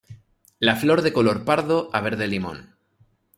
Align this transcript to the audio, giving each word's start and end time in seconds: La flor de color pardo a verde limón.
La 0.57 0.75
flor 0.75 1.03
de 1.03 1.13
color 1.13 1.45
pardo 1.45 1.91
a 1.93 2.01
verde 2.01 2.25
limón. 2.25 2.75